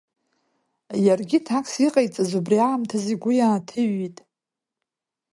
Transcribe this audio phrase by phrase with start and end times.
[1.05, 4.17] Иаргьы ҭакс иҟаиҵаз убри аамҭаз игәы иааҭыҩҩит…